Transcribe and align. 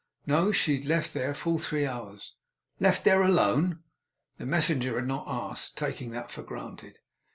No. 0.25 0.51
She 0.51 0.77
had 0.77 0.85
left 0.85 1.13
there, 1.13 1.35
full 1.35 1.59
three 1.59 1.85
hours. 1.85 2.33
'Left 2.79 3.03
there! 3.03 3.21
Alone?' 3.21 3.83
The 4.39 4.47
messenger 4.47 4.95
had 4.95 5.07
not 5.07 5.25
asked; 5.27 5.77
taking 5.77 6.09
that 6.09 6.31
for 6.31 6.41
granted. 6.41 6.97